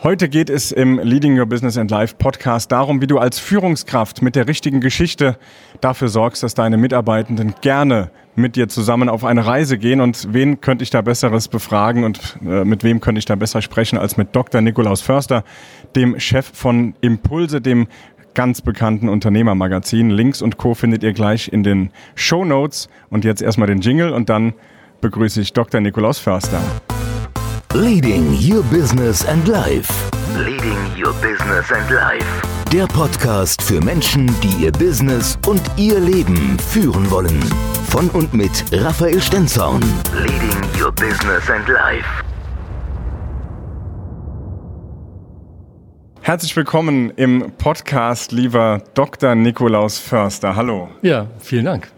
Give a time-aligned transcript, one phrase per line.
[0.00, 4.22] Heute geht es im Leading Your Business and Life Podcast darum, wie du als Führungskraft
[4.22, 5.36] mit der richtigen Geschichte
[5.80, 10.00] dafür sorgst, dass deine Mitarbeitenden gerne mit dir zusammen auf eine Reise gehen.
[10.00, 13.60] Und wen könnte ich da Besseres befragen und äh, mit wem könnte ich da besser
[13.60, 14.60] sprechen als mit Dr.
[14.60, 15.42] Nikolaus Förster,
[15.96, 17.88] dem Chef von Impulse, dem
[18.34, 20.10] ganz bekannten Unternehmermagazin.
[20.10, 20.74] Links und Co.
[20.74, 22.88] findet ihr gleich in den Show Notes.
[23.10, 24.54] Und jetzt erstmal den Jingle und dann
[25.00, 25.80] begrüße ich Dr.
[25.80, 26.60] Nikolaus Förster.
[27.74, 29.92] Leading Your Business and Life.
[30.38, 32.24] Leading Your Business and Life.
[32.72, 37.38] Der Podcast für Menschen, die ihr Business und ihr Leben führen wollen.
[37.90, 39.82] Von und mit Raphael Stenzhorn.
[40.14, 42.08] Leading Your Business and Life.
[46.22, 49.34] Herzlich willkommen im Podcast, lieber Dr.
[49.34, 50.56] Nikolaus Förster.
[50.56, 50.88] Hallo.
[51.02, 51.90] Ja, vielen Dank.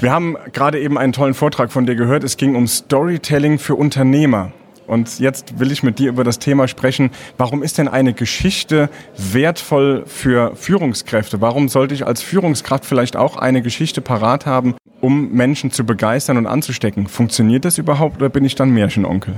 [0.00, 2.22] Wir haben gerade eben einen tollen Vortrag von dir gehört.
[2.22, 4.52] Es ging um Storytelling für Unternehmer.
[4.88, 7.10] Und jetzt will ich mit dir über das Thema sprechen.
[7.36, 11.42] Warum ist denn eine Geschichte wertvoll für Führungskräfte?
[11.42, 16.38] Warum sollte ich als Führungskraft vielleicht auch eine Geschichte parat haben, um Menschen zu begeistern
[16.38, 17.06] und anzustecken?
[17.06, 19.34] Funktioniert das überhaupt oder bin ich dann Märchenonkel?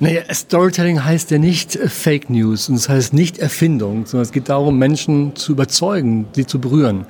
[0.00, 4.32] Naja, Storytelling heißt ja nicht Fake News und es das heißt nicht Erfindung, sondern es
[4.32, 7.06] geht darum, Menschen zu überzeugen, sie zu berühren.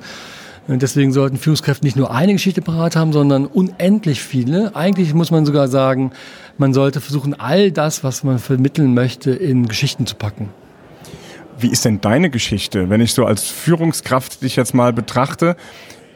[0.67, 4.75] Deswegen sollten Führungskräfte nicht nur eine Geschichte parat haben, sondern unendlich viele.
[4.75, 6.11] Eigentlich muss man sogar sagen,
[6.57, 10.49] man sollte versuchen, all das, was man vermitteln möchte, in Geschichten zu packen.
[11.59, 15.55] Wie ist denn deine Geschichte, wenn ich so als Führungskraft dich jetzt mal betrachte?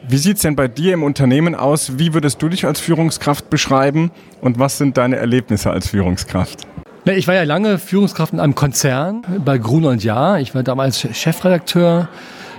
[0.08, 1.98] Wie sieht es denn bei dir im Unternehmen aus?
[1.98, 4.10] Wie würdest du dich als Führungskraft beschreiben?
[4.40, 6.66] Und was sind deine Erlebnisse als Führungskraft?
[7.04, 10.40] Ich war ja lange Führungskraft in einem Konzern bei Gruner und Jahr.
[10.40, 12.08] Ich war damals Chefredakteur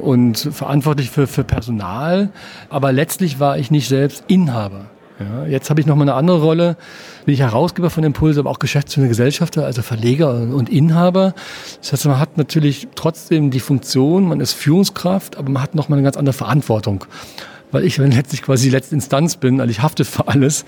[0.02, 2.30] und verantwortlich für, für Personal.
[2.70, 4.86] Aber letztlich war ich nicht selbst Inhaber.
[5.20, 6.78] Ja, jetzt habe ich nochmal eine andere Rolle.
[7.26, 11.34] Bin ich Herausgeber von Impulse, aber auch geschäftsführende Gesellschafter, also Verleger und Inhaber.
[11.82, 15.98] Das heißt, man hat natürlich trotzdem die Funktion, man ist Führungskraft, aber man hat nochmal
[15.98, 17.04] eine ganz andere Verantwortung.
[17.72, 20.64] Weil ich letztlich quasi die letzte Instanz bin, also ich hafte für alles.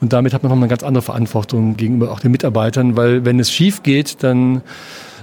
[0.00, 3.38] Und damit hat man nochmal eine ganz andere Verantwortung gegenüber auch den Mitarbeitern, weil wenn
[3.38, 4.62] es schief geht, dann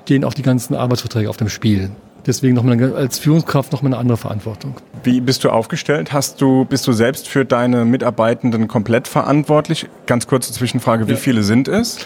[0.03, 1.91] stehen auch die ganzen Arbeitsverträge auf dem Spiel.
[2.29, 4.75] Deswegen nochmal als Führungskraft nochmal eine andere Verantwortung.
[5.03, 6.13] Wie bist du aufgestellt?
[6.13, 9.87] Hast du, bist du selbst für deine Mitarbeitenden komplett verantwortlich?
[10.05, 11.17] Ganz kurze Zwischenfrage, wie ja.
[11.17, 11.97] viele sind es?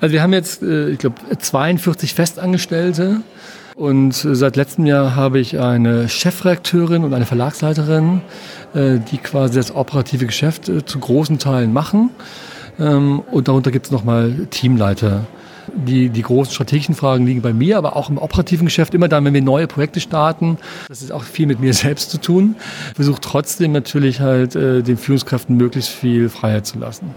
[0.00, 3.20] Also wir haben jetzt, äh, ich glaube, 42 Festangestellte.
[3.76, 8.20] Und äh, seit letztem Jahr habe ich eine Chefredakteurin und eine Verlagsleiterin,
[8.74, 12.10] äh, die quasi das operative Geschäft zu großen Teilen machen.
[12.80, 15.24] Ähm, und darunter gibt es nochmal Teamleiter
[15.74, 19.24] die, die großen strategischen Fragen liegen bei mir, aber auch im operativen Geschäft, immer dann,
[19.24, 20.58] wenn wir neue Projekte starten,
[20.88, 22.56] das ist auch viel mit mir selbst zu tun,
[22.94, 27.14] versuche trotzdem natürlich halt äh, den Führungskräften möglichst viel Freiheit zu lassen.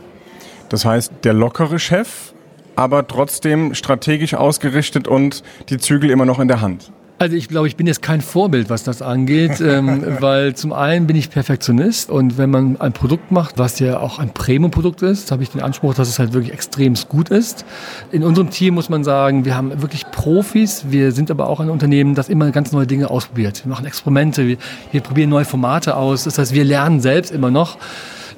[0.69, 2.33] Das heißt, der lockere Chef,
[2.75, 6.91] aber trotzdem strategisch ausgerichtet und die Zügel immer noch in der Hand.
[7.17, 11.07] Also ich glaube, ich bin jetzt kein Vorbild, was das angeht, ähm, weil zum einen
[11.07, 15.31] bin ich Perfektionist und wenn man ein Produkt macht, was ja auch ein Premium-Produkt ist,
[15.31, 17.65] habe ich den Anspruch, dass es halt wirklich extrem gut ist.
[18.11, 21.69] In unserem Team muss man sagen, wir haben wirklich Profis, wir sind aber auch ein
[21.69, 23.63] Unternehmen, das immer ganz neue Dinge ausprobiert.
[23.63, 24.57] Wir machen Experimente, wir,
[24.91, 27.77] wir probieren neue Formate aus, das heißt, wir lernen selbst immer noch.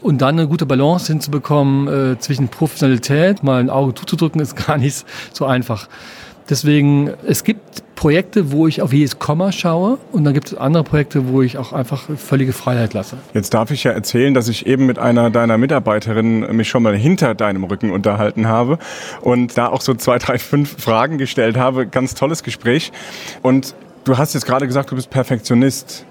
[0.02, 4.78] Und dann eine gute Balance hinzubekommen äh, zwischen Professionalität, mal ein Auge zuzudrücken, ist gar
[4.78, 5.88] nicht so einfach.
[6.50, 10.84] Deswegen, es gibt Projekte, wo ich auf jedes Komma schaue und dann gibt es andere
[10.84, 13.18] Projekte, wo ich auch einfach völlige Freiheit lasse.
[13.34, 16.96] Jetzt darf ich ja erzählen, dass ich eben mit einer deiner Mitarbeiterinnen mich schon mal
[16.96, 18.78] hinter deinem Rücken unterhalten habe
[19.22, 21.88] und da auch so zwei, drei, fünf Fragen gestellt habe.
[21.88, 22.92] Ganz tolles Gespräch.
[23.42, 26.06] Und du hast jetzt gerade gesagt, du bist Perfektionist.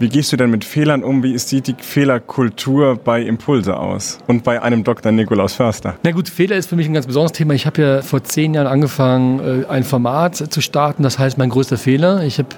[0.00, 1.22] Wie gehst du denn mit Fehlern um?
[1.22, 4.18] Wie sieht die Fehlerkultur bei Impulse aus?
[4.26, 5.12] Und bei einem Dr.
[5.12, 5.94] Nikolaus Förster?
[6.02, 7.54] Na gut, Fehler ist für mich ein ganz besonderes Thema.
[7.54, 11.04] Ich habe ja vor zehn Jahren angefangen, äh, ein Format zu starten.
[11.04, 12.24] Das heißt, mein größter Fehler.
[12.24, 12.48] Ich habe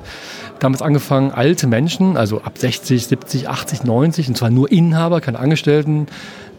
[0.60, 5.38] damals angefangen, alte Menschen, also ab 60, 70, 80, 90, und zwar nur Inhaber, keine
[5.38, 6.06] Angestellten,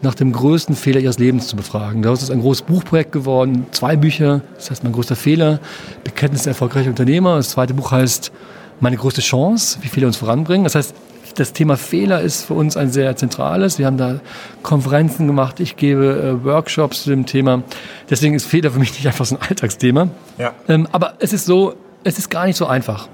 [0.02, 2.02] nach dem größten Fehler ihres Lebens zu befragen.
[2.02, 4.42] Daraus ist ein großes Buchprojekt geworden, zwei Bücher.
[4.54, 5.58] Das heißt, mein größter Fehler,
[6.04, 7.34] Bekenntnis erfolgreicher Unternehmer.
[7.34, 8.30] Das zweite Buch heißt
[8.80, 10.64] meine größte Chance, wie viele uns voranbringen.
[10.64, 10.94] Das heißt,
[11.34, 13.78] das Thema Fehler ist für uns ein sehr zentrales.
[13.78, 14.20] Wir haben da
[14.62, 17.62] Konferenzen gemacht, ich gebe äh, Workshops zu dem Thema.
[18.10, 20.08] Deswegen ist Fehler für mich nicht einfach so ein Alltagsthema.
[20.38, 20.52] Ja.
[20.68, 23.08] Ähm, aber es ist so, es ist gar nicht so einfach.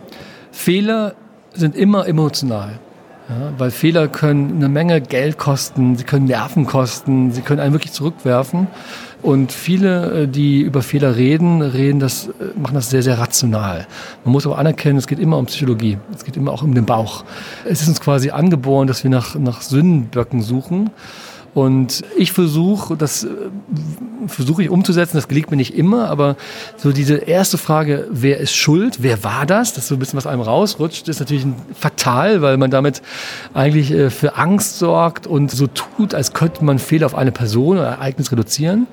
[0.52, 1.14] Fehler
[1.52, 2.78] sind immer emotional.
[3.28, 7.72] Ja, weil Fehler können eine Menge Geld kosten, sie können Nerven kosten, sie können einen
[7.72, 8.66] wirklich zurückwerfen.
[9.24, 13.86] Und viele, äh, die über Fehler reden, reden das, äh, machen das sehr, sehr rational.
[14.22, 15.96] Man muss aber anerkennen, es geht immer um Psychologie.
[16.14, 17.24] Es geht immer auch um den Bauch.
[17.64, 20.90] Es ist uns quasi angeboren, dass wir nach, nach Sündenböcken suchen.
[21.54, 23.28] Und ich versuche, das äh,
[24.26, 26.36] versuche ich umzusetzen, das gelingt mir nicht immer, aber
[26.76, 30.16] so diese erste Frage, wer ist schuld, wer war das, das ist so ein bisschen
[30.16, 31.46] was einem rausrutscht, ist natürlich
[31.78, 33.02] fatal, weil man damit
[33.54, 37.78] eigentlich äh, für Angst sorgt und so tut, als könnte man Fehler auf eine Person
[37.78, 38.88] oder Ereignis reduzieren.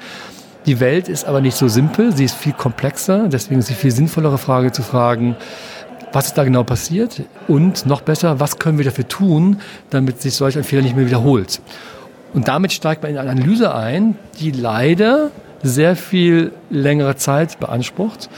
[0.68, 3.90] Die Welt ist aber nicht so simpel, sie ist viel komplexer, deswegen ist die viel
[3.90, 5.36] sinnvollere Frage zu fragen,
[6.14, 10.36] was ist da genau passiert und noch besser, was können wir dafür tun, damit sich
[10.36, 11.62] solch ein Fehler nicht mehr wiederholt.
[12.34, 15.32] Und damit steigt man in eine Analyse ein, die leider
[15.64, 18.30] sehr viel längere Zeit beansprucht.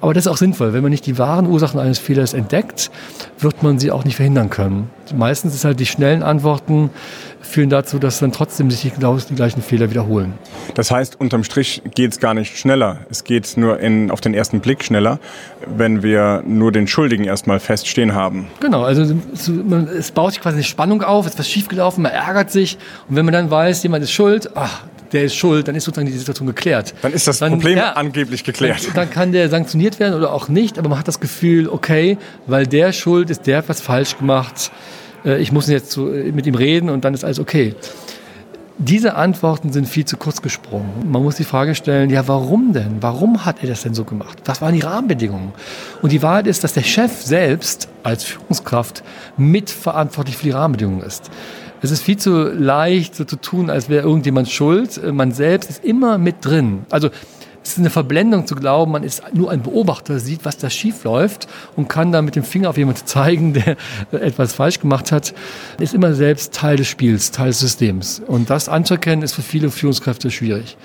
[0.00, 0.72] Aber das ist auch sinnvoll.
[0.72, 2.90] Wenn man nicht die wahren Ursachen eines Fehlers entdeckt,
[3.38, 4.90] wird man sie auch nicht verhindern können.
[5.14, 6.90] Meistens ist halt die schnellen Antworten
[7.40, 10.34] führen dazu, dass dann trotzdem sich die, die gleichen Fehler wiederholen.
[10.74, 12.98] Das heißt, unterm Strich geht es gar nicht schneller.
[13.10, 15.18] Es geht nur in, auf den ersten Blick schneller,
[15.66, 18.48] wenn wir nur den Schuldigen erstmal feststehen haben.
[18.60, 22.50] Genau, also es baut sich quasi eine Spannung auf, es ist was schiefgelaufen, man ärgert
[22.50, 22.78] sich
[23.08, 26.10] und wenn man dann weiß, jemand ist schuld, ach, der ist schuld, dann ist sozusagen
[26.10, 26.94] die Situation geklärt.
[27.02, 28.86] Dann ist das dann, Problem ja, angeblich geklärt.
[28.86, 32.18] Dann, dann, kann der sanktioniert werden oder auch nicht, aber man hat das Gefühl, okay,
[32.46, 34.70] weil der schuld ist, der hat was falsch gemacht,
[35.24, 37.74] äh, ich muss jetzt mit ihm reden und dann ist alles okay.
[38.82, 40.88] Diese Antworten sind viel zu kurz gesprungen.
[41.04, 42.96] Man muss die Frage stellen, ja, warum denn?
[43.02, 44.38] Warum hat er das denn so gemacht?
[44.46, 45.52] Was waren die Rahmenbedingungen?
[46.00, 49.02] Und die Wahrheit ist, dass der Chef selbst als Führungskraft
[49.36, 51.30] mitverantwortlich für die Rahmenbedingungen ist.
[51.82, 55.00] Es ist viel zu leicht, so zu tun, als wäre irgendjemand schuld.
[55.12, 56.84] Man selbst ist immer mit drin.
[56.90, 57.10] Also
[57.62, 61.04] es ist eine Verblendung zu glauben, man ist nur ein Beobachter, sieht, was da schief
[61.04, 61.46] läuft
[61.76, 63.76] und kann dann mit dem Finger auf jemanden zeigen, der
[64.12, 65.34] etwas falsch gemacht hat.
[65.78, 68.22] Ist immer selbst Teil des Spiels, Teil des Systems.
[68.26, 70.76] Und das anzuerkennen, ist für viele Führungskräfte schwierig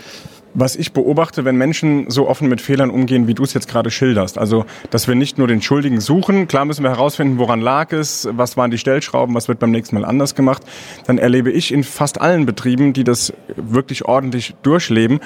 [0.55, 3.91] was ich beobachte, wenn Menschen so offen mit Fehlern umgehen, wie du es jetzt gerade
[3.91, 4.37] schilderst.
[4.37, 8.27] Also, dass wir nicht nur den Schuldigen suchen, klar müssen wir herausfinden, woran lag es,
[8.31, 10.63] was waren die Stellschrauben, was wird beim nächsten Mal anders gemacht.
[11.05, 15.19] Dann erlebe ich in fast allen Betrieben, die das wirklich ordentlich durchleben,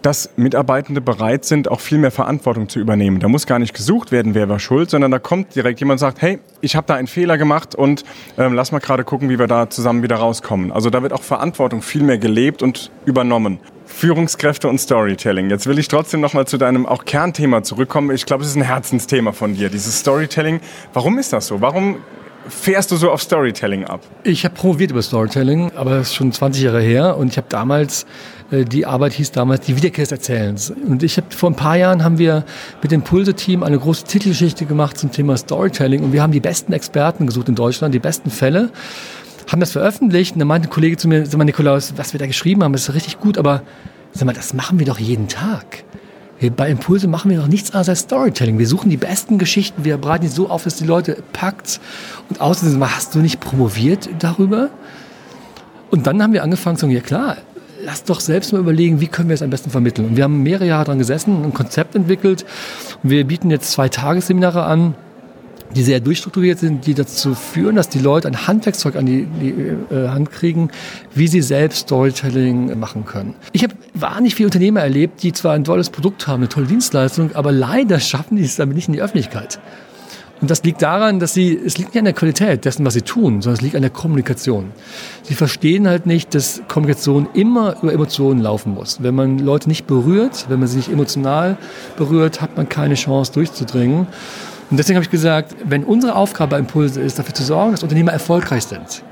[0.00, 3.20] dass Mitarbeitende bereit sind, auch viel mehr Verantwortung zu übernehmen.
[3.20, 6.00] Da muss gar nicht gesucht werden, wer war schuld, sondern da kommt direkt jemand und
[6.00, 8.04] sagt, hey, ich habe da einen Fehler gemacht und
[8.36, 10.72] ähm, lass mal gerade gucken, wie wir da zusammen wieder rauskommen.
[10.72, 13.60] Also da wird auch Verantwortung viel mehr gelebt und übernommen.
[13.86, 15.50] Führungskräfte und Storytelling.
[15.50, 18.10] Jetzt will ich trotzdem noch mal zu deinem auch Kernthema zurückkommen.
[18.10, 20.60] Ich glaube, es ist ein Herzensthema von dir, dieses Storytelling.
[20.92, 21.60] Warum ist das so?
[21.60, 21.98] Warum
[22.48, 24.00] fährst du so auf Storytelling ab?
[24.22, 27.46] Ich habe promoviert über Storytelling, aber das ist schon 20 Jahre her und ich habe
[27.48, 28.06] damals
[28.50, 30.70] äh, die Arbeit hieß damals die Wiederkehr des Erzählens.
[30.70, 32.44] Und ich habe vor ein paar Jahren haben wir
[32.82, 36.72] mit dem Pulse-Team eine große Titelgeschichte gemacht zum Thema Storytelling und wir haben die besten
[36.72, 38.70] Experten gesucht in Deutschland, die besten Fälle,
[39.50, 42.18] haben das veröffentlicht und dann meinte ein Kollege zu mir, sag mal Nikolaus, was wir
[42.18, 43.62] da geschrieben haben, ist richtig gut, aber
[44.12, 45.84] sag mal, das machen wir doch jeden Tag.
[46.56, 48.58] Bei Impulse machen wir doch nichts anderes als Storytelling.
[48.58, 51.80] Wir suchen die besten Geschichten, wir bereiten die so auf, dass die Leute packt.
[52.28, 54.68] Und außerdem, hast du nicht promoviert darüber?
[55.90, 57.36] Und dann haben wir angefangen zu sagen, ja klar,
[57.84, 60.08] lass doch selbst mal überlegen, wie können wir es am besten vermitteln.
[60.08, 62.44] Und wir haben mehrere Jahre daran gesessen, ein Konzept entwickelt.
[63.02, 64.96] Und wir bieten jetzt zwei Tagesseminare an,
[65.74, 69.50] die sehr durchstrukturiert sind, die dazu führen, dass die Leute ein Handwerkszeug an die, die
[69.94, 70.70] äh, Hand kriegen,
[71.14, 73.34] wie sie selbst Storytelling machen können.
[73.52, 77.34] Ich habe wahnsinnig viele Unternehmer erlebt, die zwar ein tolles Produkt haben, eine tolle Dienstleistung,
[77.34, 79.58] aber leider schaffen die es damit nicht in die Öffentlichkeit.
[80.40, 83.02] Und das liegt daran, dass sie, es liegt nicht an der Qualität dessen, was sie
[83.02, 84.72] tun, sondern es liegt an der Kommunikation.
[85.22, 89.02] Sie verstehen halt nicht, dass Kommunikation immer über Emotionen laufen muss.
[89.02, 91.56] Wenn man Leute nicht berührt, wenn man sie nicht emotional
[91.96, 94.06] berührt, hat man keine Chance durchzudringen.
[94.70, 97.82] Und deswegen habe ich gesagt, wenn unsere Aufgabe bei Impulse ist, dafür zu sorgen, dass
[97.82, 99.02] Unternehmer erfolgreich sind,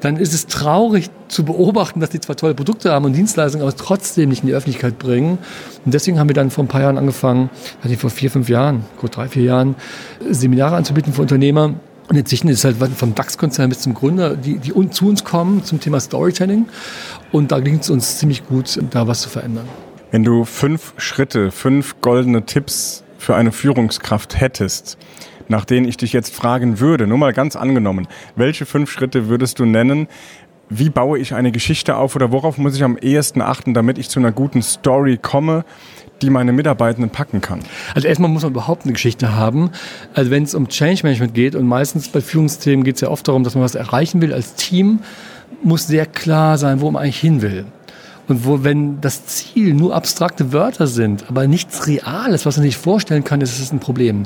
[0.00, 3.76] dann ist es traurig zu beobachten, dass die zwar tolle Produkte haben und Dienstleistungen, aber
[3.76, 5.38] trotzdem nicht in die Öffentlichkeit bringen.
[5.84, 7.50] Und deswegen haben wir dann vor ein paar Jahren angefangen,
[7.82, 9.74] also vor vier, fünf Jahren, gut drei, vier Jahren,
[10.30, 11.74] Seminare anzubieten für Unternehmer.
[12.08, 15.64] Und inzwischen ist es halt vom DAX-Konzern bis zum Gründer, die, die zu uns kommen
[15.64, 16.66] zum Thema Storytelling.
[17.32, 19.66] Und da gelingt es uns ziemlich gut, da was zu verändern.
[20.12, 24.98] Wenn du fünf Schritte, fünf goldene Tipps für eine Führungskraft hättest,
[25.48, 28.06] nach denen ich dich jetzt fragen würde, nur mal ganz angenommen,
[28.36, 30.06] welche fünf Schritte würdest du nennen?
[30.68, 34.08] Wie baue ich eine Geschichte auf oder worauf muss ich am ehesten achten, damit ich
[34.08, 35.64] zu einer guten Story komme,
[36.22, 37.64] die meine Mitarbeitenden packen kann?
[37.96, 39.70] Also erstmal muss man überhaupt eine Geschichte haben.
[40.14, 43.26] Also wenn es um Change Management geht und meistens bei Führungsthemen geht es ja oft
[43.26, 45.00] darum, dass man was erreichen will als Team,
[45.64, 47.64] muss sehr klar sein, wo man eigentlich hin will.
[48.28, 52.76] Und wo, wenn das Ziel nur abstrakte Wörter sind, aber nichts Reales, was man sich
[52.76, 54.24] vorstellen kann, ist es ein Problem.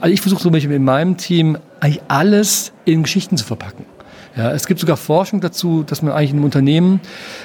[0.00, 3.84] Also ich versuche zum Beispiel in meinem Team eigentlich alles in Geschichten zu verpacken.
[4.36, 7.00] Ja, es gibt sogar Forschung dazu, dass man eigentlich in einem Unternehmen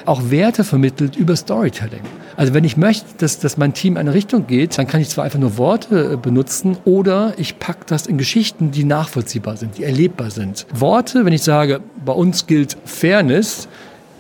[0.06, 2.02] auch Werte vermittelt über Storytelling.
[2.38, 5.10] Also wenn ich möchte, dass, dass mein Team in eine Richtung geht, dann kann ich
[5.10, 9.80] zwar einfach nur Worte äh, benutzen oder ich packe das in Geschichten, die nachvollziehbar sind,
[9.80, 10.68] die erlebbar sind.
[10.74, 13.68] Worte, wenn ich sage, bei uns gilt Fairness,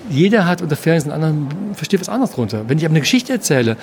[0.10, 2.68] jeder hat unter Fairness einen anderen, versteht was anderes drunter.
[2.68, 3.78] Wenn ich aber eine Geschichte erzähle,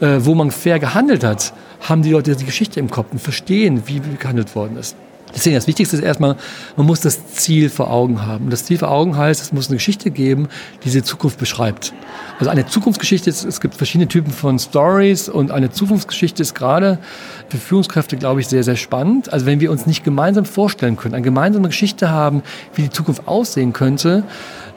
[0.00, 3.82] äh, wo man fair gehandelt hat, haben die Leute die Geschichte im Kopf und verstehen,
[3.86, 4.96] wie, gehandelt worden ist.
[5.36, 6.36] Deswegen das Wichtigste ist erstmal,
[6.76, 8.46] man muss das Ziel vor Augen haben.
[8.46, 10.48] Und das Ziel vor Augen heißt, es muss eine Geschichte geben,
[10.80, 11.92] die diese Zukunft beschreibt.
[12.38, 16.98] Also eine Zukunftsgeschichte, ist, es gibt verschiedene Typen von Stories und eine Zukunftsgeschichte ist gerade
[17.50, 19.30] für Führungskräfte, glaube ich, sehr, sehr spannend.
[19.30, 22.42] Also wenn wir uns nicht gemeinsam vorstellen können, eine gemeinsame Geschichte haben,
[22.74, 24.24] wie die Zukunft aussehen könnte,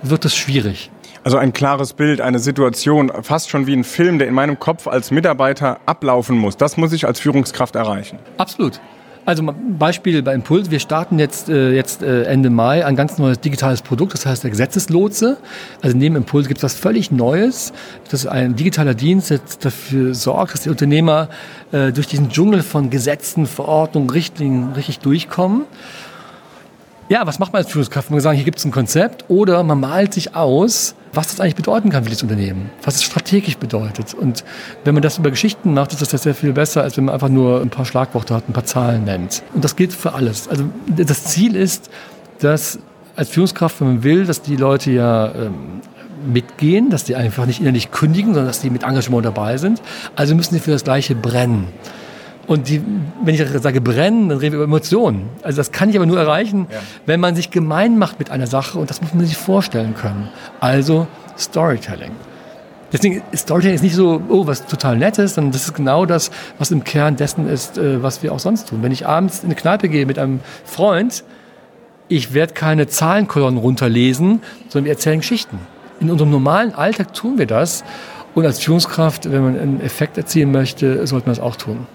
[0.04, 0.92] wird das schwierig.
[1.24, 4.88] Also ein klares Bild, eine Situation, fast schon wie ein Film, der in meinem Kopf
[4.88, 6.58] als Mitarbeiter ablaufen muss.
[6.58, 8.20] Das muss ich als Führungskraft erreichen.
[8.38, 8.82] Absolut.
[9.30, 9.44] Also
[9.78, 10.72] Beispiel bei Impuls.
[10.72, 14.44] Wir starten jetzt, äh, jetzt äh, Ende Mai ein ganz neues digitales Produkt, das heißt
[14.44, 15.38] der Gesetzeslotse.
[15.84, 17.72] Also neben Impuls gibt es was völlig Neues.
[18.06, 21.30] Das ist ein digitaler Dienst, der dafür sorgt, dass die Unternehmer
[21.72, 25.66] äh, durch diesen Dschungel von Gesetzen, Verordnungen, Richtlinien richtig durchkommen.
[27.08, 28.10] Ja, was macht man als Führungskraft?
[28.10, 31.56] Man sagt, hier gibt es ein Konzept oder man malt sich aus, was das eigentlich
[31.56, 34.14] bedeuten kann für das Unternehmen, was es strategisch bedeutet.
[34.14, 34.44] Und
[34.84, 37.30] wenn man das über Geschichten macht, ist das sehr viel besser, als wenn man einfach
[37.30, 39.44] nur ein paar Schlagworte hat, ein paar Zahlen nennt.
[39.54, 40.48] Und das gilt für alles.
[40.48, 41.90] Also das Ziel ist,
[42.40, 42.80] dass
[43.16, 45.82] als Führungskraft, wenn man will, dass die Leute ja ähm,
[46.32, 49.82] mitgehen, dass die einfach nicht innerlich kündigen, sondern dass die mit Engagement dabei sind.
[50.16, 51.68] Also müssen sie für das Gleiche brennen.
[52.50, 52.82] Und die,
[53.24, 55.30] wenn ich sage brennen, dann reden wir über Emotionen.
[55.44, 56.80] Also das kann ich aber nur erreichen, ja.
[57.06, 60.30] wenn man sich gemein macht mit einer Sache und das muss man sich vorstellen können.
[60.60, 61.06] Also
[61.38, 62.10] Storytelling.
[62.92, 66.72] Deswegen, Storytelling ist nicht so, oh, was total Nettes, sondern das ist genau das, was
[66.72, 68.80] im Kern dessen ist, äh, was wir auch sonst tun.
[68.82, 71.24] Wenn ich abends in eine Kneipe gehe mit einem Freund,
[72.08, 75.60] ich werde keine Zahlenkolonnen runterlesen, sondern wir erzählen Geschichten.
[76.00, 77.84] In unserem normalen Alltag tun wir das.
[78.34, 81.86] Und als Führungskraft, wenn man einen Effekt erzielen möchte, sollte man das auch tun.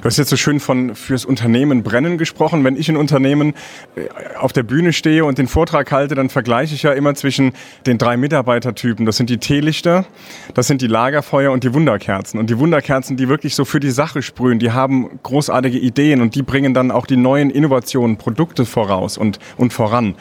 [0.00, 2.64] Du hast jetzt so schön von fürs Unternehmen brennen gesprochen.
[2.64, 3.54] Wenn ich in Unternehmen
[3.96, 7.52] äh, auf der Bühne stehe und den Vortrag halte, dann vergleiche ich ja immer zwischen
[7.86, 9.06] den drei Mitarbeitertypen.
[9.06, 10.04] Das sind die Teelichter,
[10.52, 12.38] das sind die Lagerfeuer und die Wunderkerzen.
[12.38, 16.34] Und die Wunderkerzen, die wirklich so für die Sache sprühen, die haben großartige Ideen und
[16.34, 20.14] die bringen dann auch die neuen Innovationen, Produkte voraus und, und voran.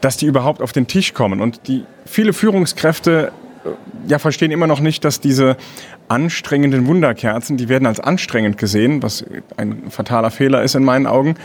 [0.00, 1.40] Dass die überhaupt auf den Tisch kommen.
[1.40, 3.32] Und die viele Führungskräfte
[4.06, 5.56] ja, verstehen immer noch nicht, dass diese
[6.08, 9.24] anstrengenden Wunderkerzen, die werden als anstrengend gesehen, was
[9.56, 11.36] ein fataler Fehler ist in meinen Augen.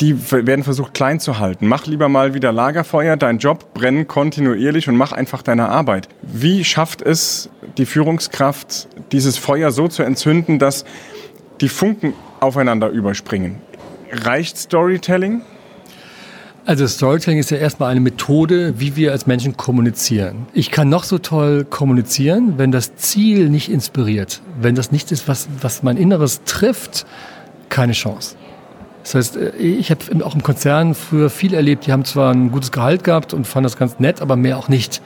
[0.00, 1.68] Die werden versucht klein zu halten.
[1.68, 6.08] Mach lieber mal wieder Lagerfeuer, dein Job brenn kontinuierlich und mach einfach deine Arbeit.
[6.22, 10.84] Wie schafft es die Führungskraft, dieses Feuer so zu entzünden, dass
[11.60, 13.60] die Funken aufeinander überspringen?
[14.10, 15.42] Reicht Storytelling?
[16.66, 20.46] Also Storytelling ist ja erstmal eine Methode, wie wir als Menschen kommunizieren.
[20.54, 25.28] Ich kann noch so toll kommunizieren, wenn das Ziel nicht inspiriert, wenn das nicht ist,
[25.28, 27.04] was, was mein Inneres trifft,
[27.68, 28.36] keine Chance.
[29.02, 32.50] Das heißt, äh, ich habe auch im Konzern früher viel erlebt, die haben zwar ein
[32.50, 35.02] gutes Gehalt gehabt und fanden das ganz nett, aber mehr auch nicht.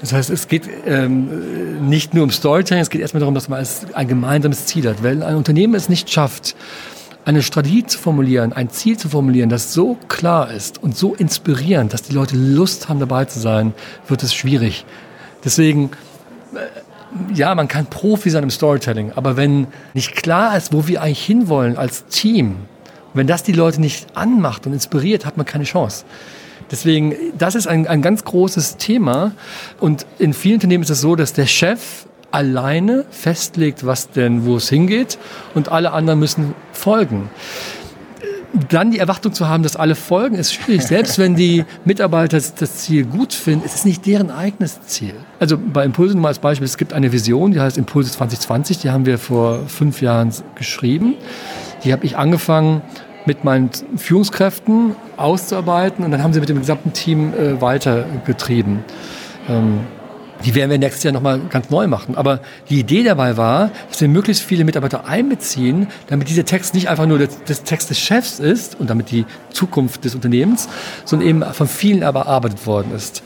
[0.00, 3.62] Das heißt, es geht ähm, nicht nur um Storytelling, es geht erstmal darum, dass man
[3.92, 5.02] ein gemeinsames Ziel hat.
[5.02, 6.56] Wenn ein Unternehmen es nicht schafft,
[7.26, 11.92] eine Strategie zu formulieren, ein Ziel zu formulieren, das so klar ist und so inspirierend,
[11.92, 13.74] dass die Leute Lust haben, dabei zu sein,
[14.06, 14.86] wird es schwierig.
[15.44, 15.90] Deswegen,
[16.54, 21.02] äh, ja, man kann Profi sein im Storytelling, aber wenn nicht klar ist, wo wir
[21.02, 22.58] eigentlich hinwollen als Team,
[23.12, 26.04] wenn das die Leute nicht anmacht und inspiriert, hat man keine Chance.
[26.70, 29.32] Deswegen, das ist ein, ein ganz großes Thema.
[29.80, 34.56] Und in vielen Unternehmen ist es so, dass der Chef alleine festlegt, was denn, wo
[34.56, 35.18] es hingeht
[35.54, 37.30] und alle anderen müssen folgen.
[38.70, 40.82] Dann die Erwartung zu haben, dass alle folgen, ist schwierig.
[40.86, 45.14] Selbst wenn die Mitarbeiter das Ziel gut finden, ist es nicht deren eigenes Ziel.
[45.38, 48.78] Also bei Impulse nur mal als Beispiel, es gibt eine Vision, die heißt Impulse 2020,
[48.78, 51.14] die haben wir vor fünf Jahren geschrieben.
[51.84, 52.82] Die habe ich angefangen
[53.26, 58.84] mit meinen Führungskräften auszuarbeiten und dann haben sie mit dem gesamten Team äh, weitergetrieben.
[59.48, 59.80] Ähm,
[60.44, 62.16] die werden wir nächstes Jahr nochmal ganz neu machen.
[62.16, 66.88] Aber die Idee dabei war, dass wir möglichst viele Mitarbeiter einbeziehen, damit dieser Text nicht
[66.88, 70.68] einfach nur das, Text des Chefs ist und damit die Zukunft des Unternehmens,
[71.04, 73.22] sondern eben von vielen erarbeitet worden ist.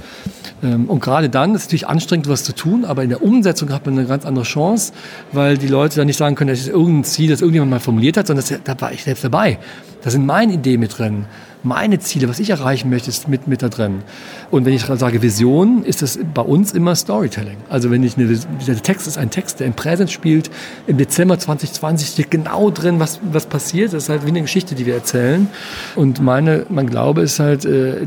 [0.62, 3.72] Ähm, und gerade dann ist es natürlich anstrengend, was zu tun, aber in der Umsetzung
[3.72, 4.92] hat man eine ganz andere Chance,
[5.32, 8.16] weil die Leute dann nicht sagen können, das ist irgendein Ziel, das irgendjemand mal formuliert
[8.16, 9.58] hat, sondern das, da war ich selbst dabei.
[10.02, 11.26] Da sind meine Ideen mit drin
[11.62, 14.02] meine Ziele, was ich erreichen möchte, ist mit, mit da drin.
[14.50, 17.58] Und wenn ich sage Vision, ist das bei uns immer Storytelling.
[17.68, 20.50] Also wenn ich eine, dieser Text ist ein Text, der im Präsens spielt.
[20.86, 23.92] Im Dezember 2020 steht genau drin, was, was passiert.
[23.92, 25.48] Das ist halt wie eine Geschichte, die wir erzählen.
[25.96, 28.06] Und meine, mein Glaube ist halt, äh,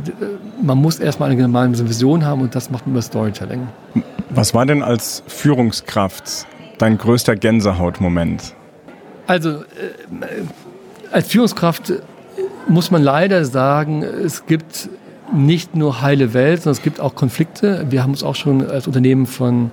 [0.62, 3.67] man muss erstmal eine gemeinsame Vision haben und das macht man über Storytelling.
[4.29, 8.55] Was war denn als Führungskraft dein größter Gänsehautmoment?
[9.27, 9.62] Also äh,
[11.12, 11.93] als Führungskraft
[12.67, 14.89] muss man leider sagen, es gibt
[15.34, 17.86] nicht nur heile Welt, sondern es gibt auch Konflikte.
[17.89, 19.72] Wir haben uns auch schon als Unternehmen von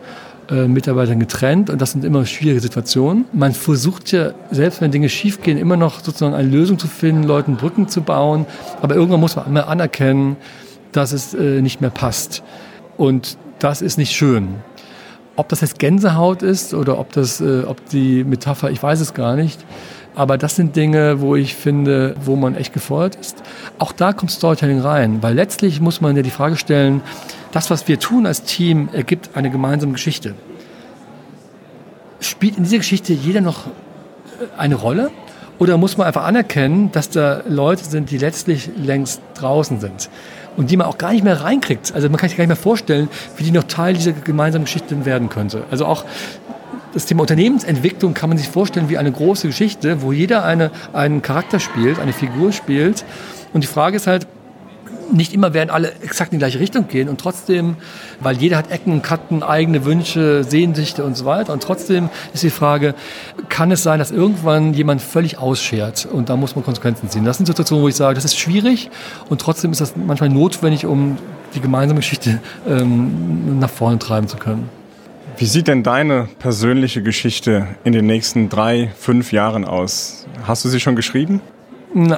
[0.51, 3.25] äh, Mitarbeitern getrennt und das sind immer schwierige Situationen.
[3.33, 7.57] Man versucht ja, selbst wenn Dinge schiefgehen, immer noch sozusagen eine Lösung zu finden, Leuten
[7.57, 8.47] Brücken zu bauen,
[8.83, 10.37] aber irgendwann muss man immer anerkennen,
[10.93, 12.43] dass es äh, nicht mehr passt.
[12.97, 14.57] Und das ist nicht schön.
[15.37, 19.15] Ob das jetzt Gänsehaut ist oder ob das, äh, ob die Metapher, ich weiß es
[19.15, 19.65] gar nicht.
[20.15, 23.43] Aber das sind Dinge, wo ich finde, wo man echt gefordert ist.
[23.79, 27.03] Auch da kommt Storytelling rein, weil letztlich muss man ja die Frage stellen,
[27.53, 30.35] das, was wir tun als Team, ergibt eine gemeinsame Geschichte.
[32.21, 35.11] Spielt in dieser Geschichte jeder noch äh, eine Rolle?
[35.59, 40.09] Oder muss man einfach anerkennen, dass da Leute sind, die letztlich längst draußen sind
[40.57, 41.93] und die man auch gar nicht mehr reinkriegt?
[41.95, 45.05] Also man kann sich gar nicht mehr vorstellen, wie die noch Teil dieser gemeinsamen Geschichte
[45.05, 45.65] werden könnte.
[45.71, 46.07] Also auch
[46.93, 51.23] das Thema Unternehmensentwicklung kann man sich vorstellen wie eine große Geschichte, wo jeder eine, einen
[51.23, 53.05] Charakter spielt, eine Figur spielt.
[53.53, 54.27] Und die Frage ist halt,
[55.13, 57.77] nicht immer werden alle exakt in die gleiche Richtung gehen und trotzdem,
[58.21, 62.51] weil jeder hat Ecken, Kanten, eigene Wünsche, Sehnsüchte und so weiter und trotzdem ist die
[62.51, 62.95] Frage,
[63.49, 67.25] kann es sein, dass irgendwann jemand völlig ausschert und da muss man Konsequenzen ziehen.
[67.25, 68.91] Das sind Situationen, wo ich sage, das ist schwierig
[69.29, 71.19] und trotzdem ist das manchmal notwendig, um
[71.55, 74.80] die gemeinsame Geschichte ähm, nach vorne treiben zu können.
[75.41, 80.27] Wie sieht denn deine persönliche Geschichte in den nächsten drei, fünf Jahren aus?
[80.43, 81.41] Hast du sie schon geschrieben?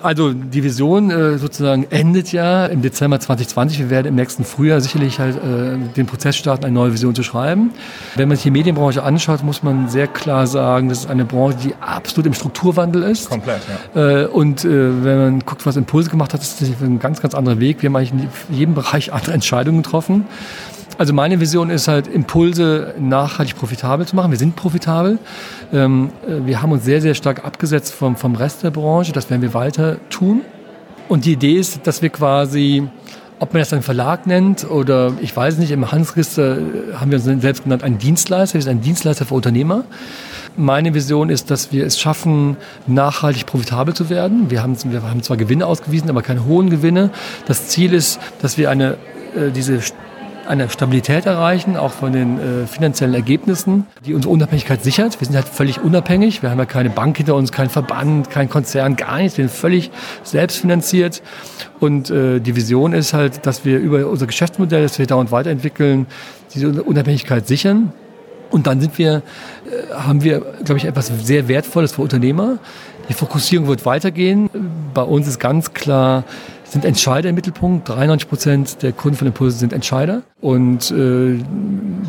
[0.03, 3.79] Also die Vision äh, sozusagen endet ja im Dezember 2020.
[3.79, 7.23] Wir werden im nächsten Frühjahr sicherlich halt äh, den Prozess starten, eine neue Vision zu
[7.23, 7.71] schreiben.
[8.17, 11.59] Wenn man sich die Medienbranche anschaut, muss man sehr klar sagen, das ist eine Branche,
[11.63, 13.31] die absolut im Strukturwandel ist.
[13.31, 13.63] Komplett,
[13.95, 14.23] ja.
[14.23, 17.61] Äh, und wenn man guckt, was Impulse gemacht hat, ist das ein ganz, ganz anderer
[17.61, 17.83] Weg.
[17.83, 18.13] Wir haben eigentlich
[18.51, 20.25] in jedem Bereich andere Entscheidungen getroffen.
[20.99, 24.31] Also meine Vision ist halt, Impulse nachhaltig profitabel zu machen.
[24.31, 25.19] Wir sind profitabel.
[25.73, 29.13] Ähm, äh, wir haben uns sehr, sehr stark abgesetzt vom, vom Rest der Branche.
[29.13, 30.43] Das werden wir weiter tun.
[31.09, 32.89] Und die Idee ist, dass wir quasi,
[33.39, 36.63] ob man das einen Verlag nennt oder ich weiß nicht, im Handelsregister äh,
[36.95, 38.55] haben wir uns selbst genannt, ein Dienstleister.
[38.55, 39.85] Wir sind ein Dienstleister für Unternehmer.
[40.57, 44.51] Meine Vision ist, dass wir es schaffen, nachhaltig profitabel zu werden.
[44.51, 47.11] Wir haben, wir haben zwar Gewinne ausgewiesen, aber keine hohen Gewinne.
[47.47, 48.99] Das Ziel ist, dass wir eine,
[49.35, 49.81] äh, diese
[50.53, 55.19] eine Stabilität erreichen, auch von den äh, finanziellen Ergebnissen, die unsere Unabhängigkeit sichert.
[55.19, 56.43] Wir sind halt völlig unabhängig.
[56.43, 59.39] Wir haben ja keine Bank hinter uns, kein Verband, kein Konzern, gar nichts.
[59.39, 59.91] Wir sind völlig
[60.25, 61.23] selbstfinanziert.
[61.81, 66.07] Und äh, die Vision ist halt, dass wir über unser Geschäftsmodell, das wir dauernd weiterentwickeln,
[66.55, 67.93] diese Unabhängigkeit sichern.
[68.51, 69.23] Und dann sind wir,
[69.65, 72.59] äh, haben wir, glaube ich, etwas sehr Wertvolles für Unternehmer.
[73.09, 74.51] Die Fokussierung wird weitergehen.
[74.93, 76.25] Bei uns ist ganz klar,
[76.73, 77.89] sind Entscheider im Mittelpunkt.
[77.89, 80.23] 93 Prozent der Kunden von Impulse sind Entscheider.
[80.41, 81.39] Und äh,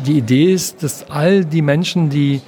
[0.06, 2.40] die Idee ist, dass all die Menschen, die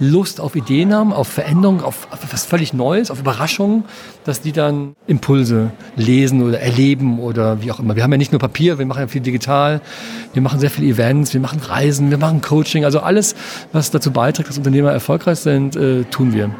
[0.00, 3.84] Lust auf Ideen haben, auf Veränderung, auf, auf etwas völlig Neues, auf Überraschungen,
[4.24, 7.96] dass die dann Impulse lesen oder erleben oder wie auch immer.
[7.96, 9.80] Wir haben ja nicht nur Papier, wir machen ja viel digital,
[10.32, 13.34] wir machen sehr viele Events, wir machen Reisen, wir machen Coaching, also alles,
[13.72, 16.50] was dazu beiträgt, dass Unternehmer erfolgreich sind, äh, tun wir.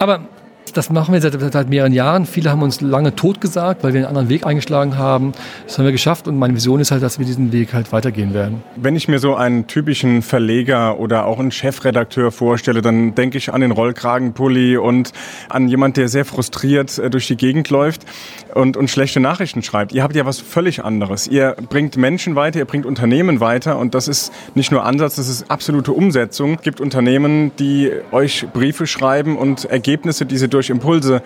[0.00, 0.22] Aber
[0.72, 2.26] das machen wir seit, seit, mehreren Jahren.
[2.26, 5.32] Viele haben uns lange tot gesagt, weil wir einen anderen Weg eingeschlagen haben.
[5.66, 8.34] Das haben wir geschafft und meine Vision ist halt, dass wir diesen Weg halt weitergehen
[8.34, 8.62] werden.
[8.76, 13.52] Wenn ich mir so einen typischen Verleger oder auch einen Chefredakteur vorstelle, dann denke ich
[13.52, 15.12] an den Rollkragenpulli und
[15.48, 18.02] an jemand, der sehr frustriert äh, durch die Gegend läuft
[18.54, 19.92] und, und schlechte Nachrichten schreibt.
[19.92, 21.26] Ihr habt ja was völlig anderes.
[21.26, 25.28] Ihr bringt Menschen weiter, ihr bringt Unternehmen weiter und das ist nicht nur Ansatz, das
[25.28, 26.54] ist absolute Umsetzung.
[26.54, 31.22] Es gibt Unternehmen, die euch Briefe schreiben und Ergebnisse, die sie durch durch Impulse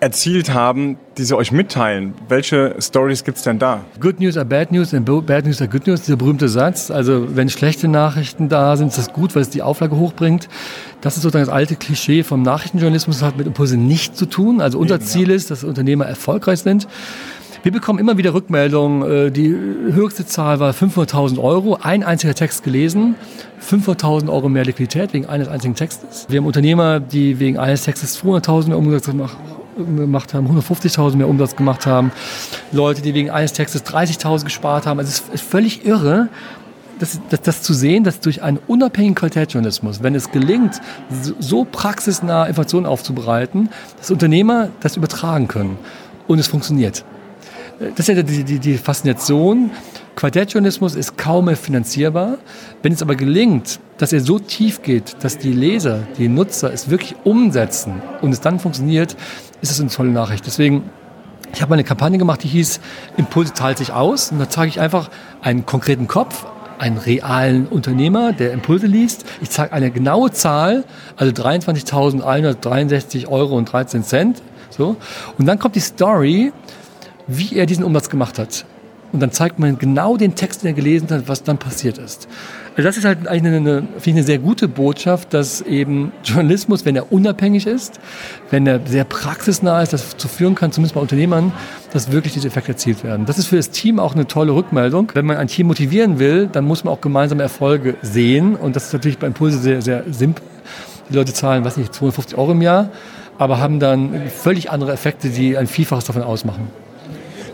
[0.00, 2.14] erzielt haben, die sie euch mitteilen.
[2.28, 3.80] Welche Stories gibt es denn da?
[3.98, 6.90] Good News are Bad News and Bad News are Good News, dieser berühmte Satz.
[6.90, 10.48] Also wenn schlechte Nachrichten da sind, ist das gut, weil es die Auflage hochbringt.
[11.00, 14.60] Das ist sozusagen das alte Klischee vom Nachrichtenjournalismus, das hat mit Impulse nichts zu tun.
[14.60, 16.86] Also unser Ziel ist, dass Unternehmer erfolgreich sind.
[17.62, 19.26] Wir bekommen immer wieder Rückmeldungen.
[19.26, 21.78] Äh, die höchste Zahl war 500.000 Euro.
[21.82, 23.16] Ein einziger Text gelesen.
[23.60, 26.26] 500.000 Euro mehr Liquidität wegen eines einzigen Textes.
[26.28, 29.06] Wir haben Unternehmer, die wegen eines Textes 200.000 mehr Umsatz
[29.76, 32.12] gemacht haben, 150.000 mehr Umsatz gemacht haben.
[32.72, 34.98] Leute, die wegen eines Textes 30.000 gespart haben.
[34.98, 36.28] Also es ist völlig irre,
[36.98, 40.80] das, das, das, zu sehen, dass durch einen unabhängigen Qualitätsjournalismus, wenn es gelingt,
[41.38, 43.68] so, praxisnah Informationen aufzubereiten,
[43.98, 45.78] dass Unternehmer das übertragen können.
[46.26, 47.04] Und es funktioniert.
[47.78, 49.70] Das ist ja die, die, die Faszination.
[50.16, 52.38] Qualitätsjournalismus ist kaum mehr finanzierbar.
[52.82, 56.90] Wenn es aber gelingt, dass er so tief geht, dass die Leser, die Nutzer es
[56.90, 59.16] wirklich umsetzen und es dann funktioniert,
[59.60, 60.44] ist es eine tolle Nachricht.
[60.44, 60.90] Deswegen,
[61.54, 62.80] ich habe eine Kampagne gemacht, die hieß
[63.16, 64.32] Impulse teilt sich aus.
[64.32, 65.08] Und da zeige ich einfach
[65.40, 66.46] einen konkreten Kopf,
[66.80, 69.24] einen realen Unternehmer, der Impulse liest.
[69.40, 70.82] Ich zeige eine genaue Zahl,
[71.16, 74.42] also 23.163 Euro und 13 Cent.
[74.70, 74.96] So.
[75.38, 76.52] Und dann kommt die Story,
[77.28, 78.64] wie er diesen Umsatz gemacht hat.
[79.12, 82.28] Und dann zeigt man genau den Text, den er gelesen hat, was dann passiert ist.
[82.76, 86.84] Also das ist halt eigentlich eine, eine, ich, eine sehr gute Botschaft, dass eben Journalismus,
[86.84, 88.00] wenn er unabhängig ist,
[88.50, 91.52] wenn er sehr praxisnah ist, das zu führen kann, zumindest bei Unternehmern,
[91.92, 93.24] dass wirklich diese Effekte erzielt werden.
[93.24, 95.10] Das ist für das Team auch eine tolle Rückmeldung.
[95.14, 98.56] Wenn man ein Team motivieren will, dann muss man auch gemeinsame Erfolge sehen.
[98.56, 100.44] Und das ist natürlich bei Impulse sehr, sehr simpel.
[101.08, 102.90] Die Leute zahlen, was nicht, 250 Euro im Jahr,
[103.38, 106.68] aber haben dann völlig andere Effekte, die ein Vielfaches davon ausmachen.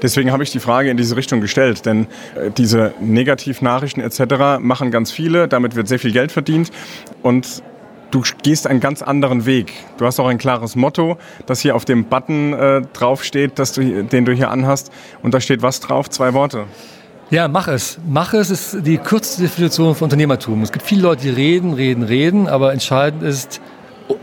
[0.04, 4.60] Deswegen habe ich die Frage in diese Richtung gestellt, denn äh, diese Negativnachrichten etc.
[4.60, 6.70] machen ganz viele, damit wird sehr viel Geld verdient
[7.22, 7.62] und
[8.10, 9.72] du gehst einen ganz anderen Weg.
[9.96, 14.04] Du hast auch ein klares Motto, das hier auf dem Button äh, draufsteht, dass du,
[14.04, 16.10] den du hier anhast und da steht was drauf?
[16.10, 16.66] Zwei Worte.
[17.30, 17.98] Ja, mach es.
[18.06, 20.62] Mach es ist die kürzeste Definition von Unternehmertum.
[20.62, 23.62] Es gibt viele Leute, die reden, reden, reden, aber entscheidend ist,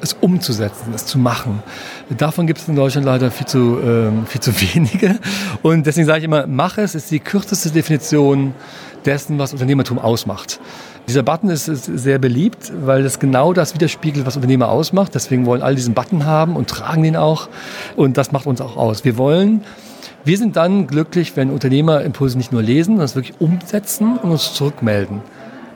[0.01, 1.63] es umzusetzen, es zu machen.
[2.17, 5.19] Davon gibt es in Deutschland leider viel zu, ähm, viel zu wenige.
[5.61, 8.53] Und deswegen sage ich immer, mach es ist die kürzeste Definition
[9.05, 10.59] dessen, was Unternehmertum ausmacht.
[11.07, 15.15] Dieser Button ist, ist sehr beliebt, weil es genau das widerspiegelt, was Unternehmer ausmacht.
[15.15, 17.49] Deswegen wollen alle diesen Button haben und tragen den auch.
[17.95, 19.03] Und das macht uns auch aus.
[19.03, 19.63] Wir wollen
[20.23, 24.29] wir sind dann glücklich, wenn Unternehmer Impulse nicht nur lesen, sondern es wirklich umsetzen und
[24.29, 25.21] uns zurückmelden.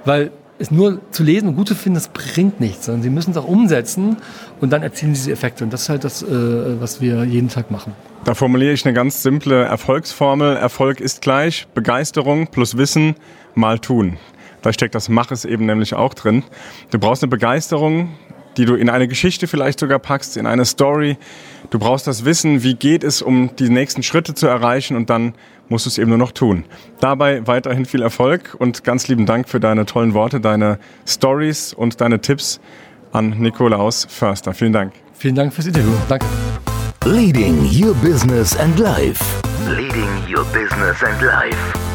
[0.05, 3.31] Weil es nur zu lesen und gut zu finden, das bringt nichts, sondern sie müssen
[3.31, 4.17] es auch umsetzen
[4.61, 5.63] und dann erzielen sie diese Effekte.
[5.63, 6.27] Und das ist halt das, äh,
[6.79, 7.93] was wir jeden Tag machen.
[8.23, 10.55] Da formuliere ich eine ganz simple Erfolgsformel.
[10.55, 13.15] Erfolg ist gleich Begeisterung plus Wissen
[13.53, 14.17] mal tun.
[14.61, 16.43] Da steckt das Mach es eben nämlich auch drin.
[16.89, 18.09] Du brauchst eine Begeisterung,
[18.57, 21.17] die du in eine Geschichte vielleicht sogar packst, in eine Story.
[21.69, 25.33] Du brauchst das Wissen, wie geht es, um die nächsten Schritte zu erreichen und dann
[25.69, 26.65] musst du es eben nur noch tun.
[26.99, 32.01] Dabei weiterhin viel Erfolg und ganz lieben Dank für deine tollen Worte, deine Stories und
[32.01, 32.59] deine Tipps
[33.11, 34.53] an Nikolaus Förster.
[34.53, 34.93] Vielen Dank.
[35.13, 35.93] Vielen Dank fürs Interview.
[36.07, 36.25] Danke.
[37.05, 39.23] Leading Your Business and Life.
[39.67, 41.94] Leading Your Business and Life.